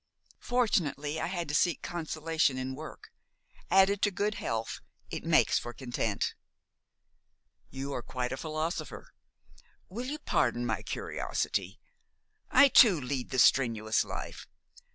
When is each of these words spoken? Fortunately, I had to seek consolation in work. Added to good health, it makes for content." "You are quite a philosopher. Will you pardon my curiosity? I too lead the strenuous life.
Fortunately, 0.39 1.19
I 1.21 1.27
had 1.27 1.47
to 1.49 1.53
seek 1.53 1.83
consolation 1.83 2.57
in 2.57 2.73
work. 2.73 3.11
Added 3.69 4.01
to 4.01 4.09
good 4.09 4.33
health, 4.33 4.79
it 5.11 5.23
makes 5.23 5.59
for 5.59 5.73
content." 5.73 6.33
"You 7.69 7.93
are 7.93 8.01
quite 8.01 8.31
a 8.31 8.35
philosopher. 8.37 9.13
Will 9.89 10.07
you 10.07 10.17
pardon 10.17 10.65
my 10.65 10.81
curiosity? 10.81 11.79
I 12.49 12.67
too 12.67 12.99
lead 12.99 13.29
the 13.29 13.37
strenuous 13.37 14.03
life. 14.03 14.47